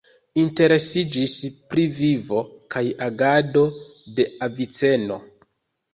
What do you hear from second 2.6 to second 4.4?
kaj agado de